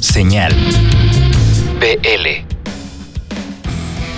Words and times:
Señal. 0.00 0.54
BL. 1.78 2.50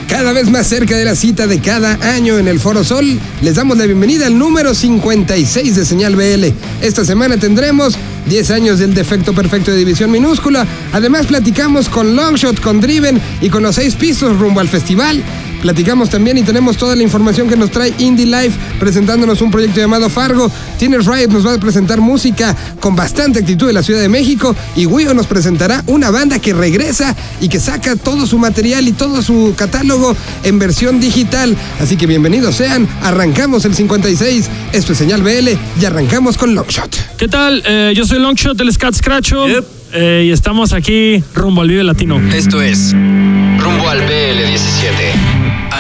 Cada 0.09 0.33
vez 0.33 0.49
más 0.49 0.69
cerca 0.69 0.97
de 0.97 1.05
la 1.05 1.17
cita 1.17 1.47
de 1.47 1.59
cada 1.61 1.95
año 2.15 2.39
en 2.39 2.47
el 2.47 2.61
Foro 2.61 2.85
Sol, 2.85 3.19
les 3.41 3.57
damos 3.57 3.77
la 3.77 3.87
bienvenida 3.87 4.27
al 4.27 4.39
número 4.39 4.75
56 4.75 5.75
de 5.75 5.85
Señal 5.85 6.15
BL. 6.15 6.53
Esta 6.83 7.05
semana 7.05 7.37
tendremos 7.37 7.97
10 8.27 8.51
años 8.53 8.79
del 8.79 8.95
defecto 8.95 9.33
perfecto 9.33 9.73
de 9.73 9.79
división 9.79 10.11
minúscula. 10.11 10.67
Además 10.93 11.27
platicamos 11.27 11.89
con 11.89 12.15
Longshot, 12.15 12.61
con 12.61 12.81
Driven 12.81 13.21
y 13.41 13.49
con 13.49 13.65
los 13.65 13.75
seis 13.75 13.97
pisos 13.97 14.39
rumbo 14.39 14.61
al 14.61 14.69
festival. 14.69 15.23
Platicamos 15.63 16.11
también 16.11 16.37
y 16.39 16.43
tenemos 16.43 16.77
toda 16.77 16.97
la 16.97 17.05
información 17.05 17.49
que 17.49 17.57
nos 17.57 17.71
trae 17.71 17.95
Indie 17.99 18.27
Life 18.27 18.59
presentándonos 18.81 19.41
un 19.43 19.53
proyecto 19.53 19.79
llamado 19.79 20.11
Fargo. 20.11 20.51
Tienes 20.77 21.07
Riot 21.07 21.29
nos 21.29 21.47
va 21.47 21.55
a 21.55 21.59
presentar 21.59 22.01
música 22.01 22.57
con 22.81 22.97
bastante 22.97 23.39
actitud 23.39 23.69
de 23.69 23.73
la 23.73 23.85
Ciudad 23.85 24.01
de 24.01 24.09
México 24.09 24.57
y 24.75 24.87
Wio 24.87 25.15
nos 25.15 25.29
presentará 25.29 25.85
una 25.87 26.11
banda 26.11 26.41
que 26.41 26.53
regresa 26.53 27.15
y 27.41 27.49
que 27.49 27.61
saca 27.61 27.95
todo 27.95 28.27
su 28.27 28.39
material 28.39 28.89
y 28.89 28.93
todo 28.93 29.23
su 29.23 29.55
catálogo 29.57 30.17
en 30.43 30.59
versión 30.59 30.99
digital. 30.99 31.57
Así 31.81 31.97
que 31.97 32.09
bienvenidos 32.09 32.57
sean. 32.57 32.89
Arrancamos 33.01 33.65
el 33.65 33.77
56. 33.77 34.51
Esto 34.73 34.93
es 34.93 34.99
Señal 34.99 35.23
BL 35.23 35.51
y 35.81 35.85
arrancamos 35.85 36.37
con 36.37 36.57
Longshot. 36.57 37.17
¿Qué 37.17 37.29
tal? 37.29 37.63
Eh, 37.65 37.93
yo 37.95 38.05
soy 38.05 38.19
Longshot 38.19 38.57
del 38.57 38.73
Scat 38.73 38.95
Scratcho 38.95 39.47
eh, 39.93 40.25
y 40.27 40.33
estamos 40.33 40.73
aquí 40.73 41.23
rumbo 41.35 41.63
al 41.63 41.69
Vive 41.69 41.85
Latino. 41.85 42.21
Esto 42.35 42.61
es 42.61 42.93
Rumbo 42.93 43.89
al 43.89 44.01
BL17. 44.01 45.32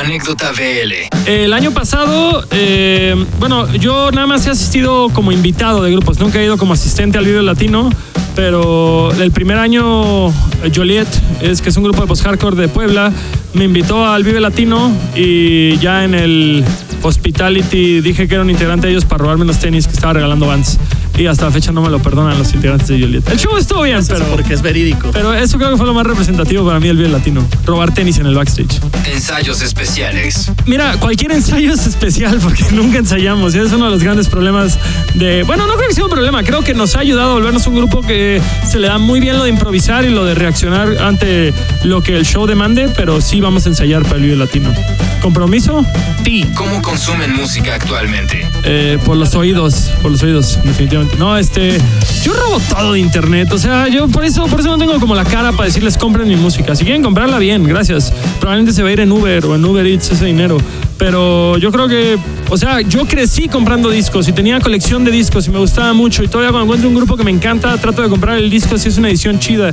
Anécdota 0.02 0.50
BL. 0.50 1.30
El 1.30 1.52
año 1.52 1.70
pasado, 1.70 2.44
eh, 2.50 3.14
bueno, 3.38 3.72
yo 3.76 4.10
nada 4.10 4.26
más 4.26 4.44
he 4.48 4.50
asistido 4.50 5.10
como 5.10 5.30
invitado 5.30 5.80
de 5.82 5.92
grupos, 5.92 6.18
nunca 6.18 6.40
he 6.40 6.44
ido 6.44 6.58
como 6.58 6.74
asistente 6.74 7.18
al 7.18 7.24
Vive 7.24 7.40
Latino, 7.42 7.88
pero 8.34 9.12
el 9.12 9.30
primer 9.30 9.58
año 9.58 10.30
Joliet, 10.74 11.06
es 11.40 11.62
que 11.62 11.68
es 11.68 11.76
un 11.76 11.84
grupo 11.84 12.00
de 12.02 12.08
post-hardcore 12.08 12.56
de 12.56 12.66
Puebla, 12.66 13.12
me 13.54 13.64
invitó 13.64 14.04
al 14.04 14.24
Vive 14.24 14.40
Latino 14.40 14.90
y 15.14 15.78
ya 15.78 16.02
en 16.02 16.14
el 16.14 16.64
Hospitality 17.02 18.00
dije 18.00 18.26
que 18.26 18.34
era 18.34 18.42
un 18.42 18.50
integrante 18.50 18.88
de 18.88 18.94
ellos 18.94 19.04
para 19.04 19.22
robarme 19.22 19.44
los 19.44 19.60
tenis 19.60 19.86
que 19.86 19.92
estaba 19.92 20.14
regalando 20.14 20.46
Vans. 20.46 20.78
Y 21.22 21.26
hasta 21.28 21.44
la 21.44 21.52
fecha 21.52 21.70
no 21.70 21.82
me 21.82 21.88
lo 21.88 22.00
perdonan 22.00 22.36
los 22.36 22.52
integrantes 22.52 22.88
de 22.88 22.98
Joliet. 23.00 23.28
El 23.28 23.38
show 23.38 23.56
estuvo 23.56 23.82
bien, 23.82 24.00
pero, 24.08 24.24
Porque 24.26 24.54
es 24.54 24.60
verídico. 24.60 25.10
pero 25.12 25.32
eso 25.32 25.56
creo 25.56 25.70
que 25.70 25.76
fue 25.76 25.86
lo 25.86 25.94
más 25.94 26.04
representativo 26.04 26.66
para 26.66 26.80
mí 26.80 26.88
del 26.88 26.96
Vive 26.96 27.10
Latino. 27.10 27.46
Robar 27.64 27.94
tenis 27.94 28.18
en 28.18 28.26
el 28.26 28.34
backstage. 28.34 28.80
Ensayos 29.06 29.62
especiales. 29.62 30.50
Mira, 30.66 30.96
cualquier 30.98 31.30
ensayo 31.30 31.74
es 31.74 31.86
especial 31.86 32.40
porque 32.42 32.64
nunca 32.72 32.98
ensayamos 32.98 33.54
y 33.54 33.60
es 33.60 33.72
uno 33.72 33.84
de 33.84 33.92
los 33.92 34.02
grandes 34.02 34.28
problemas 34.28 34.80
de... 35.14 35.44
Bueno, 35.44 35.68
no 35.68 35.74
creo 35.76 35.88
que 35.90 35.94
sea 35.94 36.04
un 36.06 36.10
problema, 36.10 36.42
creo 36.42 36.64
que 36.64 36.74
nos 36.74 36.96
ha 36.96 37.00
ayudado 37.00 37.30
a 37.30 37.34
volvernos 37.34 37.64
un 37.68 37.76
grupo 37.76 38.00
que 38.00 38.42
se 38.68 38.80
le 38.80 38.88
da 38.88 38.98
muy 38.98 39.20
bien 39.20 39.38
lo 39.38 39.44
de 39.44 39.50
improvisar 39.50 40.04
y 40.04 40.10
lo 40.10 40.24
de 40.24 40.34
reaccionar 40.34 40.98
ante 40.98 41.54
lo 41.84 42.02
que 42.02 42.16
el 42.16 42.26
show 42.26 42.48
demande, 42.48 42.88
pero 42.96 43.20
sí 43.20 43.40
vamos 43.40 43.64
a 43.66 43.68
ensayar 43.68 44.02
para 44.02 44.16
el 44.16 44.22
Vive 44.22 44.36
Latino. 44.36 44.74
¿Compromiso? 45.20 45.86
Pi. 46.24 46.44
¿Cómo 46.56 46.82
consumen 46.82 47.32
música 47.32 47.76
actualmente? 47.76 48.44
Eh, 48.64 48.98
por 49.04 49.16
los 49.16 49.36
oídos, 49.36 49.92
por 50.02 50.10
los 50.10 50.20
oídos, 50.24 50.58
definitivamente. 50.64 51.11
No, 51.18 51.36
este, 51.36 51.78
yo 52.22 52.32
robo 52.32 52.60
todo 52.60 52.92
de 52.94 53.00
internet, 53.00 53.52
o 53.52 53.58
sea, 53.58 53.88
yo 53.88 54.08
por 54.08 54.24
eso, 54.24 54.46
por 54.46 54.60
eso 54.60 54.70
no 54.70 54.78
tengo 54.78 54.98
como 54.98 55.14
la 55.14 55.24
cara 55.24 55.52
para 55.52 55.64
decirles 55.64 55.96
compren 55.96 56.26
mi 56.28 56.36
música. 56.36 56.74
Si 56.74 56.84
quieren 56.84 57.02
comprarla 57.02 57.38
bien, 57.38 57.64
gracias. 57.64 58.12
Probablemente 58.40 58.72
se 58.72 58.82
va 58.82 58.88
a 58.88 58.92
ir 58.92 59.00
en 59.00 59.12
Uber 59.12 59.44
o 59.46 59.54
en 59.54 59.64
Uber 59.64 59.86
Eats 59.86 60.10
ese 60.10 60.24
dinero. 60.24 60.58
Pero 60.98 61.58
yo 61.58 61.72
creo 61.72 61.88
que, 61.88 62.18
o 62.48 62.56
sea, 62.56 62.80
yo 62.80 63.06
crecí 63.06 63.48
comprando 63.48 63.90
discos 63.90 64.28
y 64.28 64.32
tenía 64.32 64.60
colección 64.60 65.04
de 65.04 65.10
discos 65.10 65.46
y 65.48 65.50
me 65.50 65.58
gustaba 65.58 65.92
mucho. 65.92 66.22
Y 66.22 66.28
todavía 66.28 66.50
cuando 66.50 66.64
encuentro 66.64 66.88
un 66.88 66.94
grupo 66.94 67.16
que 67.16 67.24
me 67.24 67.30
encanta, 67.30 67.76
trato 67.78 68.02
de 68.02 68.08
comprar 68.08 68.38
el 68.38 68.48
disco 68.50 68.78
si 68.78 68.88
es 68.88 68.98
una 68.98 69.08
edición 69.08 69.38
chida. 69.38 69.72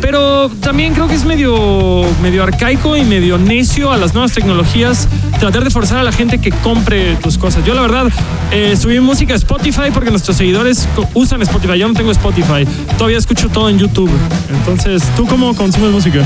Pero 0.00 0.48
también 0.48 0.94
creo 0.94 1.08
que 1.08 1.14
es 1.14 1.24
medio, 1.24 2.04
medio 2.22 2.42
arcaico 2.42 2.96
y 2.96 3.04
medio 3.04 3.38
necio 3.38 3.92
a 3.92 3.96
las 3.96 4.14
nuevas 4.14 4.32
tecnologías 4.32 5.08
tratar 5.38 5.64
de 5.64 5.70
forzar 5.70 5.98
a 5.98 6.02
la 6.02 6.12
gente 6.12 6.38
que 6.38 6.50
compre 6.50 7.16
tus 7.16 7.38
cosas. 7.38 7.64
Yo 7.64 7.74
la 7.74 7.82
verdad 7.82 8.06
eh, 8.50 8.76
subí 8.76 9.00
música 9.00 9.34
a 9.34 9.36
Spotify 9.36 9.90
porque 9.92 10.10
nuestros 10.10 10.36
seguidores 10.36 10.88
usan 11.14 11.42
Spotify. 11.42 11.78
Yo 11.78 11.88
no 11.88 11.94
tengo 11.94 12.10
Spotify. 12.12 12.66
Todavía 12.96 13.18
escucho 13.18 13.48
todo 13.48 13.68
en 13.68 13.78
YouTube. 13.78 14.10
Entonces, 14.50 15.02
¿tú 15.16 15.26
cómo 15.26 15.54
consumes 15.54 15.90
música? 15.90 16.22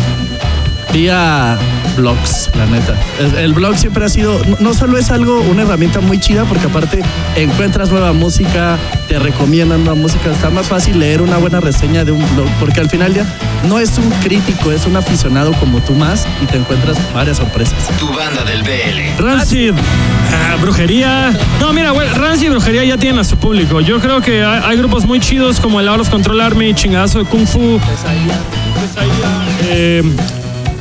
Vía 0.93 1.56
blogs, 1.97 2.51
la 2.56 2.67
neta. 2.67 2.95
El, 3.19 3.34
el 3.37 3.53
blog 3.53 3.77
siempre 3.77 4.05
ha 4.05 4.09
sido, 4.09 4.41
no- 4.47 4.56
no 4.61 4.75
solo 4.75 4.97
es 4.99 5.11
algo, 5.11 5.41
una 5.43 5.62
herramienta 5.62 6.01
muy 6.01 6.19
chida, 6.19 6.45
porque 6.45 6.67
aparte 6.67 7.01
encuentras 7.37 7.91
nueva 7.91 8.12
música, 8.12 8.77
te 9.09 9.19
recomiendan 9.19 9.84
nueva 9.84 9.95
música. 10.01 10.31
Está 10.31 10.51
más 10.51 10.67
fácil 10.67 10.99
leer 10.99 11.23
una 11.23 11.37
buena 11.37 11.61
reseña 11.61 12.05
de 12.05 12.12
un 12.12 12.21
blog, 12.34 12.49
porque 12.59 12.81
al 12.81 12.89
final 12.91 13.15
ya 13.15 13.25
no 13.69 13.78
es 13.78 13.99
un 13.99 14.09
crítico, 14.23 14.73
es 14.73 14.87
un 14.87 14.97
aficionado 14.97 15.53
como 15.55 15.78
tú 15.81 15.93
más 15.95 16.27
y 16.43 16.47
te 16.47 16.56
encuentras 16.56 16.97
varias 17.15 17.37
sorpresas. 17.37 17.78
Tu 17.99 18.09
banda 18.12 18.45
del 18.45 18.62
BL. 18.62 19.22
Rancid, 19.22 19.72
ah, 20.33 20.57
brujería. 20.61 21.33
No, 21.61 21.72
mira, 21.72 21.91
güey, 21.91 22.09
Rancid 22.09 22.47
y 22.47 22.49
brujería 22.51 22.84
ya 22.84 22.97
tienen 22.97 23.19
a 23.21 23.25
su 23.25 23.37
público. 23.37 23.81
Yo 23.81 24.01
creo 24.01 24.21
que 24.22 24.43
hay, 24.45 24.62
hay 24.65 24.77
grupos 24.77 25.05
muy 25.07 25.21
chidos 25.21 25.61
como 25.61 25.78
el 25.81 25.89
Out 25.89 26.01
of 26.01 26.09
Control 26.11 26.41
Army, 26.41 26.75
Chingadazo 26.75 27.19
de 27.21 27.25
Kung 27.27 27.47
Fu. 27.47 27.78
Eh, 29.72 30.03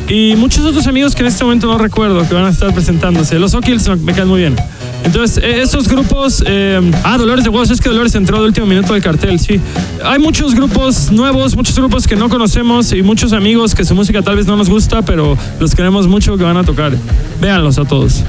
y 0.09 0.35
muchos 0.35 0.65
otros 0.65 0.87
amigos 0.87 1.15
que 1.15 1.21
en 1.21 1.27
este 1.27 1.43
momento 1.43 1.67
no 1.67 1.77
recuerdo 1.77 2.27
que 2.27 2.33
van 2.33 2.45
a 2.45 2.49
estar 2.49 2.73
presentándose. 2.73 3.37
Los 3.39 3.53
O'Kills 3.53 3.87
me- 4.01 4.13
caen 4.13 4.27
muy 4.27 4.39
bien. 4.41 4.55
Entonces, 5.03 5.37
eh, 5.43 5.61
estos 5.61 5.87
grupos. 5.87 6.43
eh, 6.45 6.79
ah, 7.03 7.17
Dolores 7.17 7.43
de 7.43 7.49
Huevos, 7.49 7.69
es 7.69 7.79
que 7.79 7.89
Dolores 7.89 8.13
entró 8.15 8.39
de 8.41 8.47
último 8.47 8.65
minuto 8.67 8.93
del 8.93 9.01
cartel, 9.03 9.39
sí. 9.39 9.59
Hay 10.03 10.19
muchos 10.19 10.53
grupos 10.55 11.11
nuevos, 11.11 11.55
muchos 11.55 11.75
grupos 11.75 12.05
que 12.07 12.15
no 12.15 12.27
conocemos 12.29 12.91
y 12.91 13.01
muchos 13.03 13.31
amigos 13.33 13.75
que 13.75 13.85
su 13.85 13.95
música 13.95 14.21
tal 14.21 14.35
vez 14.35 14.45
no 14.47 14.57
nos 14.57 14.69
gusta, 14.69 15.01
pero 15.03 15.37
los 15.59 15.73
queremos 15.75 16.07
mucho 16.07 16.37
que 16.37 16.43
van 16.43 16.57
a 16.57 16.63
tocar. 16.63 16.91
Véanlos 17.39 17.77
a 17.77 17.85
todos. 17.85 18.23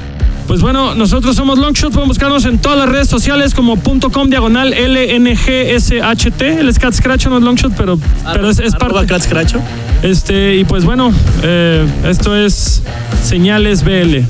Pues 0.51 0.61
bueno, 0.61 0.95
nosotros 0.95 1.37
somos 1.37 1.57
Longshot, 1.59 1.93
pueden 1.93 2.09
buscarnos 2.09 2.43
en 2.43 2.59
todas 2.59 2.77
las 2.77 2.89
redes 2.89 3.07
sociales 3.07 3.53
como 3.55 3.77
.com 3.81 4.29
diagonal 4.29 4.71
LNGSHT. 4.71 6.41
El 6.41 6.73
Scat 6.73 6.93
Scratch 6.93 7.27
no 7.27 7.37
es 7.37 7.43
Longshot, 7.45 7.71
pero, 7.77 7.97
pero 8.33 8.49
es, 8.49 8.59
es 8.59 8.75
parte. 8.75 9.05
Crash 9.07 9.27
Cracho. 9.29 9.61
Este, 10.03 10.57
y 10.57 10.65
pues 10.65 10.83
bueno, 10.83 11.13
eh, 11.41 11.87
esto 12.05 12.35
es 12.35 12.83
Señales 13.23 13.85
BL. 13.85 14.25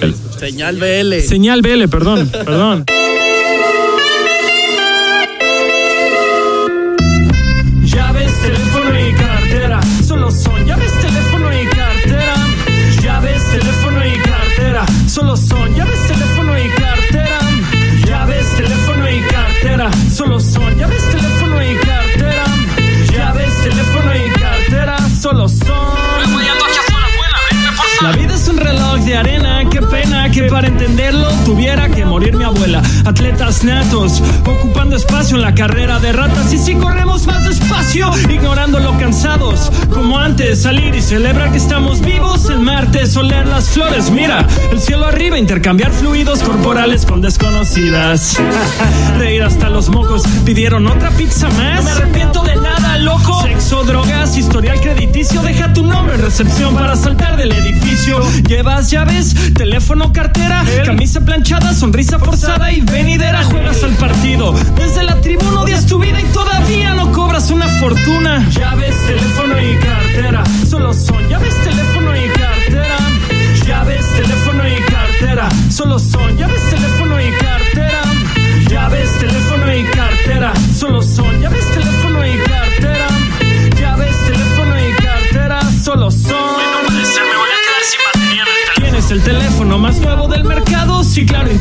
El- 0.00 0.14
Señal 0.40 0.76
BL. 0.78 1.20
señal 1.20 1.60
BL, 1.60 1.88
perdón, 1.90 2.26
perdón. 2.32 2.86
Para 30.48 30.68
entenderlo 30.68 31.28
tuviera 31.44 31.88
que 31.88 32.04
morir 32.04 32.36
mi 32.36 32.44
abuela. 32.44 32.82
Atletas 33.04 33.64
natos, 33.64 34.22
ocupando 34.44 34.96
espacio 34.96 35.36
en 35.36 35.42
la 35.42 35.54
carrera 35.54 35.98
de 35.98 36.12
ratas. 36.12 36.52
Y 36.52 36.58
si 36.58 36.74
corremos 36.74 37.26
más 37.26 37.44
despacio, 37.44 38.10
ignorando 38.28 38.78
lo 38.78 38.98
cansados. 38.98 39.70
Como 39.92 40.18
antes, 40.18 40.62
salir 40.62 40.94
y 40.94 41.02
celebrar 41.02 41.52
que 41.52 41.58
estamos 41.58 42.00
vivos. 42.00 42.48
El 42.50 42.60
martes, 42.60 43.16
oler 43.16 43.46
las 43.46 43.70
flores. 43.70 44.10
Mira, 44.10 44.46
el 44.70 44.80
cielo 44.80 45.06
arriba, 45.06 45.38
intercambiar 45.38 45.92
fluidos 45.92 46.42
corporales 46.42 47.06
con 47.06 47.20
desconocidas. 47.20 48.36
Reír 49.18 49.42
hasta 49.42 49.70
los 49.70 49.88
mocos, 49.88 50.24
pidieron 50.44 50.86
otra 50.86 51.10
pizza 51.10 51.48
más. 51.50 51.84
Me 51.84 51.90
arrepiento 51.90 52.42
de 52.42 52.56
nada, 52.56 52.75
loco. 52.98 53.42
Sexo, 53.42 53.84
drogas, 53.84 54.36
historial 54.36 54.80
crediticio. 54.80 55.42
Deja 55.42 55.72
tu 55.72 55.82
nombre 55.82 56.14
en 56.14 56.22
recepción 56.22 56.74
para 56.74 56.96
saltar 56.96 57.36
del 57.36 57.52
edificio. 57.52 58.20
Llevas 58.46 58.90
llaves, 58.90 59.34
teléfono, 59.54 60.12
cartera, 60.12 60.64
camisa 60.84 61.20
planchada, 61.20 61.74
sonrisa 61.74 62.18
forzada 62.18 62.72
y 62.72 62.80
venidera. 62.80 63.42
Juegas 63.44 63.82
al 63.82 63.94
partido. 63.94 64.54
Desde 64.76 65.02
la 65.02 65.20
tribuna 65.20 65.62
odias 65.62 65.86
tu 65.86 65.98
vida 65.98 66.20
y 66.20 66.24
todavía 66.26 66.94
no 66.94 67.12
cobras 67.12 67.50
una 67.50 67.68
fortuna. 67.68 68.48
Llaves, 68.50 68.94
teléfono 69.06 69.54
y 69.60 69.76
cartera. 69.76 70.44
Solo 70.68 70.92
son 70.92 71.28
llaves, 71.28 71.54
teléfono 71.62 72.16
y 72.16 72.25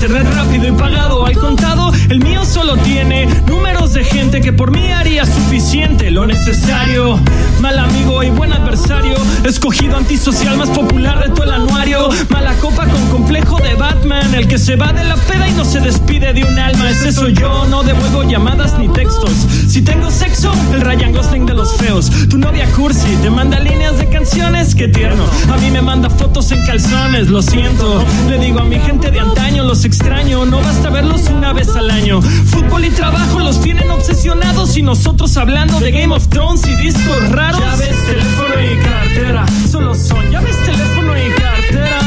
internet 0.05 0.35
rápido 0.35 0.67
y 0.67 0.71
pagado 0.73 1.25
al 1.25 1.35
contado. 1.35 1.91
El 2.09 2.19
mío 2.19 2.45
solo 2.45 2.77
tiene 2.77 3.25
números 3.47 3.93
de 3.93 4.03
gente 4.03 4.39
que 4.39 4.53
por 4.53 4.69
mí 4.69 4.91
haría 4.91 5.25
suficiente 5.25 6.11
lo 6.11 6.27
necesario. 6.27 7.19
mal 7.59 7.79
amigo 7.79 8.21
y 8.21 8.29
buen 8.29 8.53
adversario. 8.53 9.15
Escogido 9.43 9.97
antisocial 9.97 10.57
más 10.57 10.69
popular 10.69 11.23
de 11.23 11.33
todo 11.33 11.45
el 11.45 11.53
anuario. 11.53 12.09
Mala 12.29 12.53
copa 12.57 12.85
con 12.85 13.03
complejo 13.09 13.57
de 13.61 13.73
Batman. 13.73 14.35
El 14.35 14.47
que 14.47 14.59
se 14.59 14.75
va 14.75 14.93
de 14.93 15.03
la 15.03 15.15
peda 15.15 15.47
y 15.47 15.53
no 15.53 15.65
se 15.65 15.79
despide 15.79 16.33
de 16.33 16.43
un 16.43 16.59
alma. 16.59 16.87
Ese 16.91 17.11
soy 17.11 17.33
yo, 17.33 17.65
no 17.65 17.81
devuelvo 17.81 18.21
llamadas 18.23 18.77
ni 18.77 18.87
textos. 18.89 19.31
Si 19.75 19.81
tengo 19.81 20.09
sexo, 20.09 20.53
el 20.71 20.79
Ryan 20.79 21.11
Gosling 21.11 21.45
de 21.45 21.53
los 21.53 21.75
feos. 21.75 22.09
Tu 22.29 22.37
novia 22.37 22.65
Cursi 22.71 23.13
te 23.21 23.29
manda 23.29 23.59
líneas 23.59 23.97
de 23.97 24.07
canciones, 24.07 24.73
qué 24.73 24.87
tierno. 24.87 25.25
A 25.51 25.57
mí 25.57 25.69
me 25.69 25.81
manda 25.81 26.09
fotos 26.09 26.49
en 26.53 26.65
calzones, 26.65 27.27
lo 27.27 27.41
siento. 27.41 28.01
Le 28.29 28.37
digo 28.37 28.61
a 28.61 28.63
mi 28.63 28.79
gente 28.79 29.11
de 29.11 29.19
antaño, 29.19 29.65
los 29.65 29.83
extraño. 29.83 30.45
No 30.45 30.61
basta 30.61 30.89
verlos 30.89 31.27
una 31.27 31.51
vez 31.51 31.75
al 31.75 31.91
año. 31.91 32.21
Fútbol 32.21 32.85
y 32.85 32.89
trabajo 32.89 33.39
los 33.39 33.59
tienen 33.59 33.91
obsesionados 33.91 34.77
y 34.77 34.81
nosotros 34.81 35.35
hablando 35.35 35.77
de 35.81 35.91
Game 35.91 36.15
of 36.15 36.25
Thrones 36.29 36.65
y 36.65 36.75
discos 36.77 37.29
raros. 37.31 37.59
Llaves, 37.59 38.05
teléfono 38.05 38.55
y 38.61 38.77
cartera, 38.81 39.45
solo 39.69 39.93
son 39.93 40.31
llaves, 40.31 40.57
teléfono 40.63 41.17
y 41.17 41.31
cartera. 41.31 41.99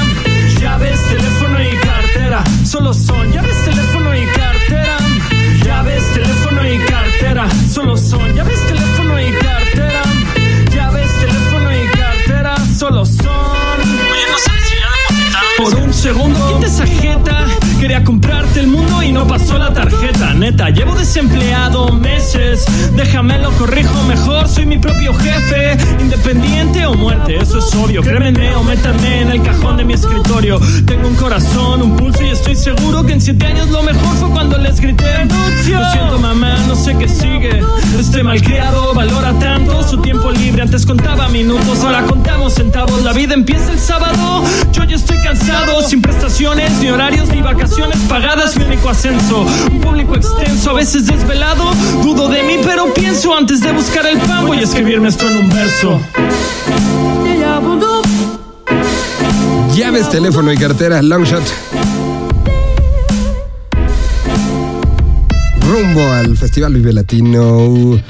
Llaves, 0.59 1.01
teléfono 1.05 1.63
y 1.63 1.77
cartera, 1.87 2.45
solo 2.65 2.95
son 2.95 3.31
llaves, 3.31 3.63
teléfono 3.63 3.98
llaves, 8.39 8.67
teléfono 8.69 9.21
y 9.21 9.33
cartera. 9.33 10.03
Llaves, 10.73 11.11
teléfono 11.19 11.73
y 11.73 11.87
cartera, 11.89 12.57
solo 12.79 13.05
son. 13.05 13.27
Oye, 13.27 14.27
no 14.31 14.39
sabes 14.39 14.65
si 14.69 14.77
ya 14.77 14.87
depositaron. 15.09 15.73
Por 15.73 15.75
un 15.83 15.93
segundo, 15.93 16.55
quita 16.55 16.67
esa 16.67 16.87
jeta. 16.87 17.47
Quería 17.81 18.05
comprarte 18.05 18.38
el 18.59 18.67
mundo 18.67 19.03
y 19.03 19.13
no 19.13 19.27
pasó 19.27 19.59
la 19.59 19.73
tarjeta. 19.73 20.35
Neta, 20.35 20.71
llevo 20.71 20.95
desempleado 20.95 21.93
meses. 21.93 22.65
Déjame 22.97 23.39
lo 23.39 23.51
corrijo 23.53 24.03
mejor. 24.05 24.49
Soy 24.49 24.67
mi 24.67 24.79
propio 24.79 25.15
jefe. 25.15 25.77
Independiente 26.01 26.85
o 26.87 26.95
muerte, 26.95 27.37
eso 27.37 27.59
es 27.59 27.75
obvio. 27.75 28.03
Créeme 28.03 28.55
o 28.55 28.63
métanme 28.65 29.23
en 29.23 29.31
el 29.31 29.43
cajón 29.43 29.77
de 29.77 29.85
mi 29.85 29.95
escritorio. 29.95 30.61
Tengo 30.87 31.09
un 31.09 31.15
corazón, 31.15 31.83
un 31.83 31.97
pulso 31.97 32.23
y 32.23 32.31
estoy 32.31 32.57
seguro 32.57 33.05
que 33.05 33.13
en 33.13 33.21
siete 33.21 33.47
años 33.47 33.69
lo 33.71 33.83
mejor 33.83 34.17
fue 34.17 34.31
cuando 34.31 34.59
les 34.59 34.81
grité. 34.81 35.27
Lo 35.69 35.91
siento, 35.91 36.19
mamá, 36.19 36.57
no 36.67 36.75
sé 36.75 36.97
qué 36.97 37.09
sigue. 37.09 37.63
Este 37.99 38.23
malcriado 38.23 38.95
valora 38.95 39.33
tanto 39.39 39.87
su 39.87 39.99
tiempo 39.99 40.31
libre. 40.31 40.63
Antes 40.63 40.85
contaba 40.85 41.29
minutos, 41.29 41.85
ahora 41.85 42.03
contamos 42.03 42.55
centavos. 42.55 43.03
La 43.05 43.13
vida 43.13 43.35
empieza 43.35 43.73
el 43.73 43.79
sábado. 43.79 44.43
Yo 44.73 44.85
ya 44.85 44.97
estoy 44.97 45.19
cansado, 45.23 45.83
sin 45.83 46.03
prestaciones, 46.03 46.73
ni 46.81 46.89
horarios, 46.89 47.29
ni 47.29 47.41
vacaciones 47.41 47.99
pagadas, 48.09 48.48
mi 48.57 48.65
único 48.65 48.89
ascenso. 48.89 49.47
Un 49.71 49.81
público 49.81 50.15
extenso, 50.17 50.71
a 50.71 50.75
veces 50.75 51.07
desvelado. 51.07 51.65
Dudo 52.03 52.29
de 52.29 52.43
mí, 52.43 52.57
pero 52.65 52.93
pienso 52.95 53.37
antes 53.37 53.61
de 53.61 53.73
buscar 53.73 54.07
el 54.07 54.19
pan. 54.19 54.47
Voy 54.47 54.59
a 54.59 54.63
escribirme 54.63 55.09
esto 55.09 55.29
en 55.29 55.37
un 55.37 55.49
verso. 55.49 56.01
Llaves, 59.75 60.09
teléfono 60.11 60.53
y 60.53 60.57
cartera, 60.57 61.03
long 61.03 61.25
shot. 61.25 61.43
Rumbo 65.69 66.03
al 66.13 66.37
Festival 66.37 66.75
Vive 66.75 66.93
Latino. 66.93 68.01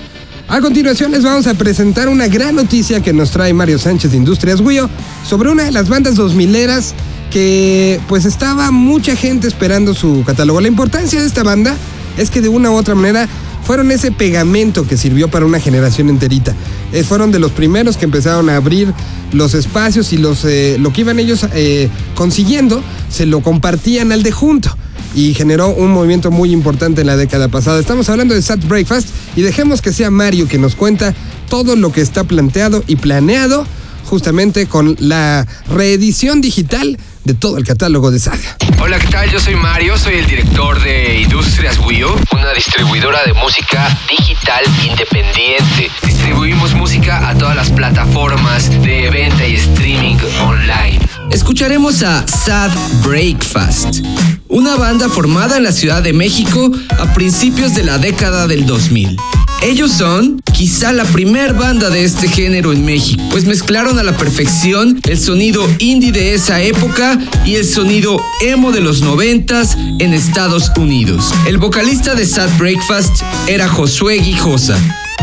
A 0.49 0.61
continuación 0.61 1.11
les 1.11 1.25
vamos 1.25 1.47
a 1.47 1.55
presentar 1.55 2.09
una 2.09 2.27
gran 2.27 2.55
noticia 2.55 3.03
que 3.03 3.13
nos 3.13 3.31
trae 3.31 3.53
Mario 3.53 3.79
Sánchez 3.79 4.13
de 4.13 4.17
Industrias 4.17 4.63
Guyo 4.63 4.89
sobre 5.23 5.51
una 5.51 5.65
de 5.65 5.73
las 5.73 5.91
bandas 5.91 6.17
2000eras 6.17 6.95
que 7.31 8.01
pues 8.09 8.25
estaba 8.25 8.71
mucha 8.71 9.17
gente 9.17 9.47
esperando 9.47 9.95
su 9.95 10.25
catálogo. 10.25 10.61
La 10.61 10.69
importancia 10.69 11.21
de 11.21 11.27
esta 11.27 11.43
banda 11.43 11.77
es 12.17 12.31
que 12.31 12.41
de 12.41 12.49
una 12.49 12.71
u 12.71 12.75
otra 12.75 12.95
manera 12.95 13.29
fueron 13.65 13.91
ese 13.91 14.11
pegamento 14.13 14.87
que 14.87 14.97
sirvió 14.97 15.29
para 15.29 15.45
una 15.45 15.61
generación 15.61 16.09
enterita. 16.09 16.55
Eh, 16.93 17.05
fueron 17.05 17.33
de 17.33 17.39
los 17.39 17.53
primeros 17.53 17.97
que 17.97 18.07
empezaron 18.07 18.49
a 18.49 18.57
abrir 18.57 18.93
los 19.33 19.55
espacios 19.55 20.13
y 20.13 20.17
los, 20.17 20.45
eh, 20.45 20.77
lo 20.79 20.93
que 20.93 21.03
iban 21.03 21.19
ellos 21.19 21.47
eh, 21.53 21.91
consiguiendo 22.15 22.83
se 23.11 23.27
lo 23.27 23.41
compartían 23.41 24.11
al 24.11 24.23
de 24.23 24.33
junto 24.33 24.75
y 25.15 25.35
generó 25.35 25.69
un 25.69 25.91
movimiento 25.91 26.31
muy 26.31 26.53
importante 26.53 27.03
en 27.03 27.09
la 27.09 27.17
década 27.17 27.49
pasada. 27.49 27.79
Estamos 27.79 28.09
hablando 28.09 28.35
de 28.35 28.41
Sat 28.43 28.67
Breakfast 28.67 29.09
y 29.37 29.43
dejemos 29.43 29.83
que 29.83 29.93
sea 29.93 30.11
Mario 30.11 30.49
que 30.49 30.59
nos 30.59 30.75
cuenta 30.75 31.15
todo 31.49 31.77
lo 31.77 31.93
que 31.93 32.01
está 32.01 32.25
planteado 32.25 32.83
y 32.87 32.97
planeado 32.97 33.67
justamente 34.09 34.67
con 34.67 34.97
la 34.99 35.47
reedición 35.69 36.41
digital 36.41 36.99
de 37.29 37.35
todo 37.35 37.59
el 37.59 37.65
catálogo 37.65 38.11
de 38.11 38.19
Saga. 38.19 38.57
Hola, 38.81 38.99
¿qué 38.99 39.07
tal? 39.09 39.31
Yo 39.31 39.39
soy 39.39 39.55
Mario, 39.55 39.99
soy 39.99 40.15
el 40.15 40.27
director 40.27 40.83
de 40.83 41.21
Industrias 41.21 41.79
Wio, 41.79 42.19
una 42.33 42.55
distribuidora 42.55 43.23
de 43.23 43.35
música 43.35 43.87
digital 44.09 44.65
independiente. 44.83 45.91
Distribuimos 46.07 46.73
música 46.73 47.29
a 47.29 47.37
todas 47.37 47.55
las 47.55 47.71
plataformas 47.71 48.71
de 48.83 49.11
venta 49.11 49.47
y 49.47 49.57
streaming 49.57 50.17
online. 50.41 51.18
Escucharemos 51.31 52.03
a 52.03 52.27
Sad 52.27 52.71
Breakfast, 53.05 54.01
una 54.49 54.77
banda 54.77 55.09
formada 55.09 55.59
en 55.59 55.63
la 55.63 55.73
Ciudad 55.73 56.03
de 56.03 56.13
México 56.13 56.71
a 56.99 57.13
principios 57.13 57.75
de 57.75 57.85
la 57.85 57.99
década 57.99 58.47
del 58.47 58.65
2000. 58.65 59.17
Ellos 59.61 59.93
son 59.93 60.41
quizá 60.55 60.93
la 60.93 61.05
primer 61.05 61.53
banda 61.53 61.91
de 61.91 62.05
este 62.05 62.29
género 62.29 62.73
en 62.73 62.85
México, 62.85 63.23
pues 63.31 63.45
mezclaron 63.45 63.99
a 63.99 64.03
la 64.03 64.17
perfección 64.17 65.01
el 65.05 65.19
sonido 65.19 65.69
indie 65.79 66.13
de 66.13 66.33
esa 66.33 66.63
época 66.63 67.19
y 67.45 67.57
el 67.57 67.67
sonido 67.67 68.21
emo 68.41 68.73
de 68.73 68.81
los 68.81 69.03
noventas 69.03 69.77
en 69.99 70.15
Estados 70.15 70.71
Unidos. 70.77 71.35
El 71.47 71.59
vocalista 71.59 72.15
de 72.15 72.25
Sad 72.25 72.51
Breakfast 72.57 73.23
era 73.49 73.69
Josué 73.69 74.19
Guijosa, 74.19 74.79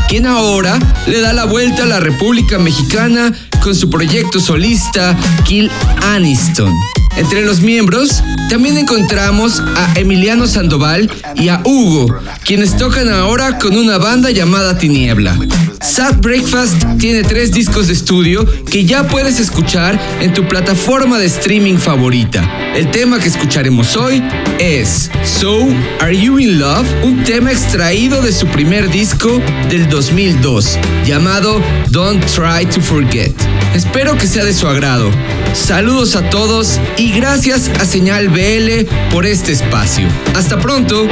quien 0.08 0.26
ahora 0.26 0.80
le 1.08 1.20
da 1.20 1.34
la 1.34 1.46
vuelta 1.46 1.84
a 1.84 1.86
la 1.86 2.00
República 2.00 2.58
Mexicana 2.58 3.34
con 3.62 3.76
su 3.76 3.90
proyecto 3.90 4.40
solista 4.40 5.16
Kill 5.44 5.70
Aniston. 6.02 6.95
Entre 7.18 7.46
los 7.46 7.62
miembros 7.62 8.22
también 8.50 8.78
encontramos 8.78 9.60
a 9.60 9.94
Emiliano 9.96 10.48
Sandoval 10.48 11.10
y 11.36 11.50
a 11.50 11.62
Hugo, 11.64 12.14
quienes 12.44 12.76
tocan 12.76 13.10
ahora 13.10 13.58
con 13.58 13.78
una 13.78 13.98
banda 13.98 14.32
llamada 14.32 14.78
Tiniebla. 14.78 15.38
Sad 15.82 16.18
Breakfast 16.18 16.84
tiene 17.00 17.24
tres 17.24 17.52
discos 17.52 17.88
de 17.88 17.94
estudio 17.94 18.46
que 18.66 18.86
ya 18.86 19.08
puedes 19.08 19.40
escuchar 19.40 20.00
en 20.20 20.34
tu 20.34 20.48
plataforma 20.48 21.18
de 21.18 21.28
streaming 21.28 21.78
favorita. 21.78 22.74
El 22.76 22.92
tema 22.92 23.20
que 23.20 23.30
escucharemos 23.30 23.96
hoy 23.96 24.22
es 24.60 25.10
So 25.24 25.68
Are 26.02 26.18
You 26.18 26.40
in 26.40 26.60
Love, 26.60 26.88
un 27.04 27.24
tema 27.24 27.52
extraído 27.52 28.22
de 28.22 28.34
su 28.34 28.48
primer 28.48 28.90
disco 28.90 29.42
del 29.70 29.88
2002, 29.90 30.78
llamado 31.06 31.62
Don't 31.92 32.24
Try 32.26 32.66
to 32.66 32.82
Forget. 32.82 33.34
Espero 33.76 34.18
que 34.18 34.26
sea 34.26 34.46
de 34.46 34.54
su 34.54 34.70
agrado. 34.70 35.12
Saludos 35.54 36.16
a 36.16 36.30
todos 36.30 36.80
y 36.96 37.12
gracias 37.12 37.68
a 37.78 37.84
Señal 37.84 38.30
BL 38.30 38.86
por 39.12 39.26
este 39.26 39.52
espacio. 39.52 40.08
Hasta 40.34 40.58
pronto. 40.58 41.10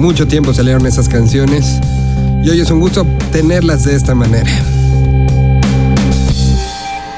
Mucho 0.00 0.26
tiempo 0.26 0.54
salieron 0.54 0.86
esas 0.86 1.08
canciones 1.08 1.78
y 2.42 2.48
hoy 2.48 2.60
es 2.60 2.70
un 2.70 2.80
gusto 2.80 3.06
tenerlas 3.32 3.84
de 3.84 3.94
esta 3.94 4.14
manera. 4.14 4.50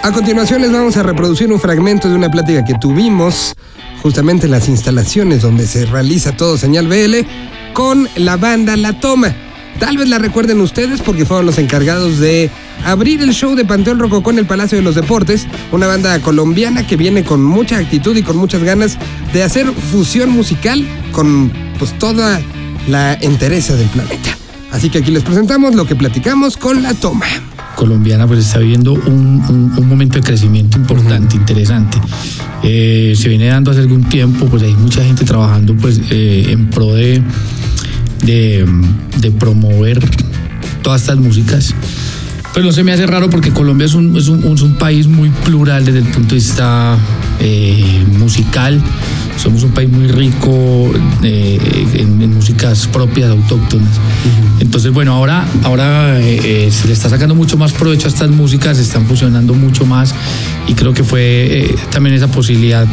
A 0.02 0.10
continuación 0.12 0.62
les 0.62 0.72
vamos 0.72 0.96
a 0.96 1.04
reproducir 1.04 1.52
un 1.52 1.60
fragmento 1.60 2.08
de 2.08 2.16
una 2.16 2.28
plática 2.28 2.64
que 2.64 2.74
tuvimos 2.74 3.54
justamente 4.02 4.46
en 4.46 4.50
las 4.50 4.68
instalaciones 4.68 5.42
donde 5.42 5.68
se 5.68 5.86
realiza 5.86 6.36
todo 6.36 6.58
Señal 6.58 6.88
BL 6.88 7.24
con 7.72 8.08
la 8.16 8.36
banda 8.36 8.76
La 8.76 8.98
Toma. 8.98 9.32
Tal 9.78 9.96
vez 9.96 10.08
la 10.08 10.18
recuerden 10.18 10.60
ustedes 10.60 11.02
porque 11.02 11.24
fueron 11.24 11.46
los 11.46 11.58
encargados 11.58 12.18
de 12.18 12.50
abrir 12.84 13.22
el 13.22 13.32
show 13.32 13.54
de 13.54 13.64
Panteón 13.64 14.00
Rococó 14.00 14.32
en 14.32 14.40
el 14.40 14.46
Palacio 14.46 14.76
de 14.76 14.82
los 14.82 14.96
Deportes, 14.96 15.46
una 15.70 15.86
banda 15.86 16.18
colombiana 16.18 16.84
que 16.84 16.96
viene 16.96 17.22
con 17.22 17.44
mucha 17.44 17.78
actitud 17.78 18.16
y 18.16 18.24
con 18.24 18.36
muchas 18.36 18.64
ganas 18.64 18.98
de 19.32 19.44
hacer 19.44 19.66
fusión 19.72 20.30
musical 20.30 20.84
con 21.12 21.52
pues 21.78 21.96
toda 21.98 22.40
la 22.88 23.14
entereza 23.14 23.74
del 23.76 23.88
planeta. 23.88 24.36
Así 24.72 24.88
que 24.90 24.98
aquí 24.98 25.10
les 25.10 25.22
presentamos 25.22 25.74
lo 25.74 25.84
que 25.86 25.94
platicamos 25.94 26.56
con 26.56 26.82
La 26.82 26.94
Toma. 26.94 27.26
colombiana 27.76 28.26
pues 28.26 28.40
está 28.40 28.58
viviendo 28.58 28.92
un, 28.94 29.72
un- 29.76 29.86
momento 29.88 30.16
de 30.18 30.22
crecimiento 30.22 30.78
importante, 30.78 31.36
interesante. 31.36 31.98
Eh, 32.62 33.14
se 33.16 33.28
viene 33.28 33.46
dando 33.46 33.70
hace 33.70 33.80
algún 33.80 34.04
tiempo, 34.04 34.46
pues 34.46 34.62
hay 34.62 34.74
mucha 34.74 35.04
gente 35.04 35.24
trabajando 35.24 35.74
pues 35.76 36.00
eh, 36.10 36.46
en 36.50 36.70
pro 36.70 36.94
de, 36.94 37.22
de, 38.24 38.64
promover 39.32 39.98
todas 40.82 41.02
estas 41.02 41.18
músicas. 41.18 41.74
Pero 42.54 42.66
no 42.66 42.72
se 42.72 42.84
me 42.84 42.92
hace 42.92 43.06
raro 43.06 43.28
porque 43.30 43.50
Colombia 43.50 43.86
es 43.86 43.94
un, 43.94 44.16
es 44.16 44.28
un, 44.28 44.44
es 44.58 44.62
país 44.78 45.06
muy 45.06 45.30
plural 45.44 45.84
desde 45.84 45.98
el 46.00 46.06
punto 46.06 46.30
de 46.30 46.34
vista 46.36 46.96
eh, 47.40 48.04
musical. 48.18 48.80
Somos 49.36 49.62
un 49.62 49.72
país 49.72 49.90
muy 49.90 50.06
rico 50.08 50.92
eh, 51.22 51.58
en, 51.94 52.22
en 52.22 52.34
músicas 52.34 52.86
propias, 52.86 53.30
autóctonas. 53.30 53.98
Entonces, 54.60 54.92
bueno, 54.92 55.12
ahora, 55.12 55.44
ahora 55.64 56.20
eh, 56.20 56.66
eh, 56.66 56.70
se 56.70 56.86
le 56.86 56.92
está 56.92 57.08
sacando 57.08 57.34
mucho 57.34 57.56
más 57.56 57.72
provecho 57.72 58.06
a 58.06 58.10
estas 58.10 58.30
músicas, 58.30 58.76
se 58.76 58.82
están 58.82 59.06
fusionando 59.06 59.54
mucho 59.54 59.86
más 59.86 60.14
y 60.68 60.74
creo 60.74 60.94
que 60.94 61.04
fue 61.04 61.22
eh, 61.22 61.76
también 61.90 62.14
esa 62.14 62.28
posibilidad 62.28 62.86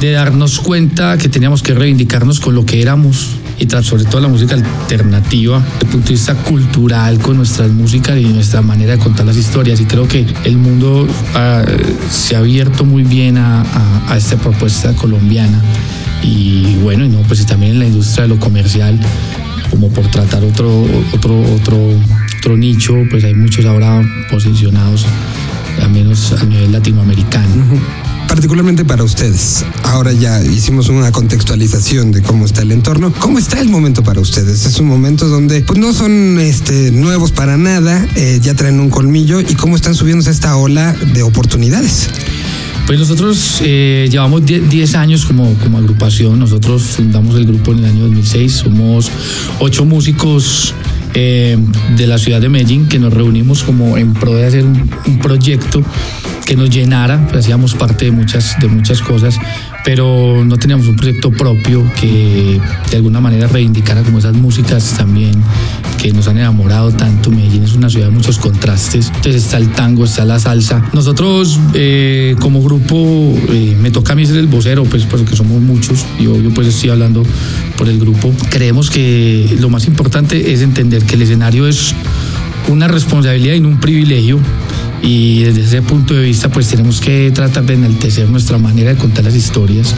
de 0.00 0.12
darnos 0.12 0.60
cuenta 0.60 1.18
que 1.18 1.28
teníamos 1.28 1.62
que 1.62 1.74
reivindicarnos 1.74 2.40
con 2.40 2.54
lo 2.54 2.64
que 2.64 2.80
éramos 2.80 3.36
y 3.58 3.66
sobre 3.82 4.04
todo 4.04 4.20
la 4.20 4.28
música 4.28 4.54
alternativa, 4.54 5.58
desde 5.60 5.84
el 5.84 5.88
punto 5.90 6.06
de 6.08 6.12
vista 6.14 6.34
cultural, 6.34 7.18
con 7.18 7.36
nuestras 7.36 7.70
músicas 7.70 8.18
y 8.18 8.24
nuestra 8.24 8.62
manera 8.62 8.92
de 8.92 8.98
contar 8.98 9.26
las 9.26 9.36
historias. 9.36 9.80
Y 9.80 9.84
creo 9.84 10.06
que 10.08 10.26
el 10.44 10.56
mundo 10.56 11.06
ah, 11.34 11.62
se 12.10 12.36
ha 12.36 12.40
abierto 12.40 12.84
muy 12.84 13.02
bien 13.04 13.38
a, 13.38 13.62
a- 14.10 14.16
esta 14.16 14.36
propuesta 14.36 14.92
colombiana. 14.94 15.60
Y 16.22 16.76
bueno, 16.82 17.04
y 17.04 17.08
no, 17.08 17.18
pues 17.22 17.44
también 17.46 17.72
en 17.72 17.78
la 17.80 17.86
industria 17.86 18.22
de 18.22 18.28
lo 18.28 18.38
comercial, 18.40 18.98
como 19.70 19.88
por 19.88 20.06
tratar 20.08 20.42
otro, 20.44 20.84
otro, 21.12 21.40
otro, 21.54 21.78
otro 22.38 22.56
nicho, 22.56 22.94
pues 23.10 23.24
hay 23.24 23.34
muchos 23.34 23.64
ahora 23.66 24.02
posicionados, 24.30 25.04
al 25.82 25.90
menos 25.90 26.32
a 26.32 26.44
nivel 26.44 26.72
latinoamericano. 26.72 27.48
Particularmente 28.28 28.84
para 28.84 29.04
ustedes. 29.04 29.64
Ahora 29.84 30.12
ya 30.12 30.42
hicimos 30.42 30.88
una 30.88 31.12
contextualización 31.12 32.12
de 32.12 32.22
cómo 32.22 32.46
está 32.46 32.62
el 32.62 32.72
entorno. 32.72 33.12
¿Cómo 33.18 33.38
está 33.38 33.60
el 33.60 33.68
momento 33.68 34.02
para 34.02 34.20
ustedes? 34.20 34.66
Es 34.66 34.78
un 34.80 34.86
momento 34.86 35.28
donde 35.28 35.62
pues, 35.62 35.78
no 35.78 35.92
son 35.92 36.38
este, 36.40 36.90
nuevos 36.90 37.32
para 37.32 37.56
nada, 37.56 38.06
eh, 38.16 38.40
ya 38.42 38.54
traen 38.54 38.80
un 38.80 38.90
colmillo 38.90 39.40
y 39.40 39.54
cómo 39.54 39.76
están 39.76 39.94
subiéndose 39.94 40.30
esta 40.30 40.56
ola 40.56 40.92
de 40.92 41.22
oportunidades. 41.22 42.08
Pues 42.86 42.98
nosotros 42.98 43.60
eh, 43.62 44.08
llevamos 44.10 44.44
10 44.44 44.68
10 44.68 44.94
años 44.96 45.24
como, 45.24 45.54
como 45.54 45.78
agrupación. 45.78 46.38
Nosotros 46.38 46.82
fundamos 46.82 47.34
el 47.36 47.46
grupo 47.46 47.72
en 47.72 47.78
el 47.78 47.84
año 47.86 48.02
2006. 48.02 48.52
Somos 48.52 49.10
ocho 49.58 49.86
músicos 49.86 50.74
eh, 51.14 51.56
de 51.96 52.06
la 52.06 52.18
ciudad 52.18 52.40
de 52.40 52.48
Medellín 52.48 52.88
que 52.88 52.98
nos 52.98 53.12
reunimos 53.12 53.62
como 53.62 53.96
en 53.96 54.14
pro 54.14 54.34
de 54.34 54.46
hacer 54.46 54.64
un, 54.64 55.18
proyecto 55.20 55.82
que 56.44 56.56
nos 56.56 56.70
llenara. 56.70 57.26
Pues 57.28 57.44
hacíamos 57.44 57.74
parte 57.74 58.06
de 58.06 58.10
muchas, 58.10 58.56
de 58.60 58.68
muchas 58.68 59.00
cosas, 59.00 59.38
pero 59.84 60.44
no 60.44 60.56
teníamos 60.56 60.88
un 60.88 60.96
proyecto 60.96 61.30
propio 61.30 61.84
que 62.00 62.60
de 62.90 62.96
alguna 62.96 63.20
manera 63.20 63.46
reivindicara 63.46 64.02
como 64.02 64.18
esas 64.18 64.34
músicas 64.34 64.94
también 64.96 65.32
que 66.02 66.12
nos 66.12 66.28
han 66.28 66.38
enamorado 66.38 66.90
tanto. 66.92 67.30
Medellín 67.30 67.62
es 67.62 67.74
una 67.74 67.88
ciudad 67.88 68.06
de 68.06 68.12
muchos 68.12 68.38
contrastes. 68.38 69.08
Entonces 69.14 69.44
está 69.44 69.56
el 69.56 69.70
tango, 69.70 70.04
está 70.04 70.24
la 70.24 70.38
salsa. 70.38 70.82
Nosotros 70.92 71.58
eh, 71.74 72.36
como 72.40 72.62
grupo, 72.62 72.96
eh, 73.48 73.76
me 73.80 73.90
toca 73.90 74.12
a 74.12 74.16
mí 74.16 74.26
ser 74.26 74.36
el 74.36 74.48
vocero, 74.48 74.84
pues 74.84 75.04
porque 75.04 75.36
somos 75.36 75.62
muchos 75.62 76.04
y 76.18 76.26
obvio 76.26 76.52
pues 76.52 76.68
estoy 76.68 76.90
hablando 76.90 77.22
por 77.76 77.88
el 77.88 77.98
grupo. 77.98 78.32
Creemos 78.50 78.90
que 78.90 79.56
lo 79.60 79.70
más 79.70 79.86
importante 79.86 80.52
es 80.52 80.62
entender 80.62 81.04
que 81.04 81.14
el 81.14 81.22
escenario 81.22 81.66
es 81.66 81.94
una 82.68 82.88
responsabilidad 82.88 83.54
y 83.54 83.60
no 83.60 83.68
un 83.68 83.80
privilegio. 83.80 84.38
Y 85.02 85.42
desde 85.42 85.64
ese 85.64 85.82
punto 85.82 86.14
de 86.14 86.22
vista, 86.22 86.48
pues 86.48 86.68
tenemos 86.68 87.00
que 87.00 87.30
tratar 87.32 87.64
de 87.64 87.74
enaltecer 87.74 88.28
nuestra 88.30 88.56
manera 88.58 88.90
de 88.94 88.96
contar 88.96 89.24
las 89.24 89.36
historias 89.36 89.94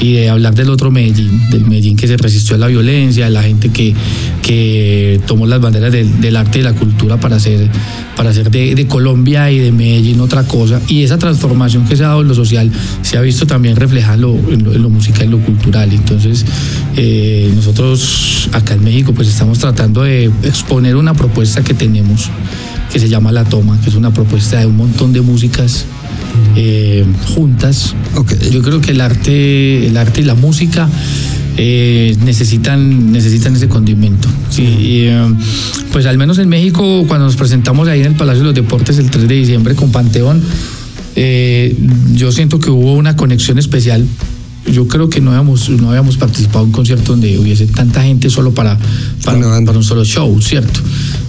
y 0.00 0.12
de 0.14 0.30
hablar 0.30 0.54
del 0.54 0.70
otro 0.70 0.90
Medellín, 0.90 1.50
del 1.50 1.66
Medellín 1.66 1.94
que 1.96 2.06
se 2.08 2.16
resistió 2.16 2.56
a 2.56 2.58
la 2.58 2.66
violencia, 2.68 3.26
de 3.26 3.30
la 3.30 3.42
gente 3.42 3.68
que, 3.68 3.94
que 4.42 5.20
tomó 5.26 5.46
las 5.46 5.60
banderas 5.60 5.92
del, 5.92 6.36
arte 6.36 6.60
y 6.60 6.62
la 6.62 6.72
cultura 6.72 7.18
para 7.20 7.36
hacer, 7.36 7.68
para 8.16 8.30
hacer 8.30 8.50
de, 8.50 8.74
de 8.74 8.86
Colombia 8.86 9.50
y 9.50 9.58
de 9.58 9.72
Medellín 9.72 10.20
otra 10.20 10.44
cosa. 10.44 10.80
Y 10.88 11.02
esa 11.02 11.18
transformación 11.18 11.84
que 11.86 11.96
se 11.96 12.04
ha 12.04 12.08
dado 12.08 12.22
en 12.22 12.28
lo 12.28 12.34
social 12.34 12.70
se 13.02 13.18
ha 13.18 13.20
visto 13.20 13.46
también 13.46 13.76
reflejada 13.76 14.14
en 14.14 14.20
lo, 14.22 14.34
en 14.50 14.64
lo- 14.64 14.72
en 14.74 14.82
lo 14.82 14.88
musical 14.88 15.26
y 15.26 15.30
lo 15.30 15.38
cultural. 15.40 15.92
Entonces, 15.92 16.44
eh, 16.96 17.52
nosotros 17.54 18.48
acá 18.52 18.74
en 18.74 18.84
México, 18.84 19.12
pues 19.12 19.28
estamos 19.28 19.58
tratando 19.58 20.02
de 20.02 20.30
exponer 20.44 20.96
una 20.96 21.12
propuesta 21.14 21.62
que 21.62 21.74
tenemos 21.74 22.28
que 22.92 22.98
se 22.98 23.08
llama 23.08 23.30
La 23.32 23.44
Toma, 23.44 23.78
que 23.82 23.90
es 23.90 23.94
una 23.96 24.12
propuesta 24.12 24.58
de 24.58 24.66
un 24.66 24.76
montón 24.76 25.12
de 25.12 25.20
músicas 25.20 25.84
eh, 26.56 27.04
juntas. 27.34 27.94
Yo 28.50 28.62
creo 28.62 28.80
que 28.80 28.92
el 28.92 29.00
arte, 29.00 29.86
el 29.86 29.96
arte 29.96 30.20
y 30.20 30.24
la 30.24 30.34
música 30.34 30.88
eh, 31.56 32.16
necesitan, 32.24 33.12
necesitan 33.12 33.56
ese 33.56 33.68
condimento. 33.68 34.28
Sí, 34.50 34.62
y, 34.62 35.04
eh, 35.06 35.34
pues 35.92 36.06
al 36.06 36.18
menos 36.18 36.38
en 36.38 36.48
México, 36.48 37.04
cuando 37.06 37.26
nos 37.26 37.36
presentamos 37.36 37.88
ahí 37.88 38.00
en 38.00 38.06
el 38.06 38.14
Palacio 38.14 38.40
de 38.40 38.46
los 38.46 38.54
Deportes 38.54 38.98
el 38.98 39.10
3 39.10 39.28
de 39.28 39.34
diciembre 39.34 39.74
con 39.74 39.92
Panteón, 39.92 40.42
yo 42.14 42.32
siento 42.32 42.60
que 42.60 42.70
hubo 42.70 42.94
una 42.94 43.14
conexión 43.16 43.58
especial. 43.58 44.06
Yo 44.72 44.86
creo 44.88 45.08
que 45.08 45.20
no 45.20 45.30
habíamos, 45.30 45.68
no 45.70 45.88
habíamos 45.90 46.16
participado 46.16 46.60
en 46.60 46.66
un 46.66 46.72
concierto 46.72 47.12
donde 47.12 47.38
hubiese 47.38 47.66
tanta 47.66 48.02
gente 48.02 48.30
solo 48.30 48.52
para, 48.52 48.78
para, 49.24 49.38
un 49.78 49.84
solo 49.84 50.04
show, 50.04 50.40
¿cierto? 50.40 50.80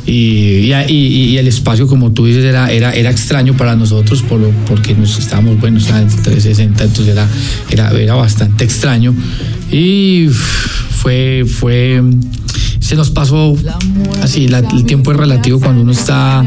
Y, 0.06 0.12
y, 0.12 0.74
y- 0.90 1.24
y 1.32 1.38
el 1.38 1.48
espacio, 1.48 1.88
como 1.88 2.12
tú 2.12 2.26
dices, 2.26 2.44
era, 2.44 2.72
era, 2.72 2.92
era 2.94 3.10
extraño 3.12 3.56
para 3.56 3.76
nosotros 3.76 4.22
por, 4.24 4.40
lo- 4.40 4.52
porque 4.68 4.94
nos 4.96 5.18
estábamos, 5.20 5.60
bueno, 5.60 5.78
estábamos 5.80 6.14
en 6.14 6.24
360, 6.24 6.84
entonces 6.84 7.14
era, 7.14 7.28
era, 7.70 7.92
era 8.00 8.16
bastante 8.16 8.64
extraño. 8.64 9.14
Y 9.72 10.28
fue, 10.30 11.46
fue, 11.48 12.02
se 12.92 12.98
nos 12.98 13.10
pasó 13.10 13.56
así, 14.22 14.50
la- 14.50 14.58
el 14.60 14.84
tiempo 14.84 15.14
es 15.14 15.18
relativo 15.18 15.62
cuando 15.62 15.82
uno 15.82 15.94
está, 15.94 16.44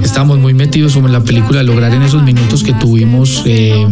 estábamos 0.00 0.38
muy 0.38 0.54
metidos 0.54 0.92
como 0.92 1.08
en 1.08 1.12
la 1.12 1.24
película, 1.24 1.60
lograr 1.64 1.92
en 1.92 2.02
esos 2.02 2.22
minutos 2.22 2.62
que 2.62 2.72
tuvimos 2.72 3.42
eh, 3.46 3.84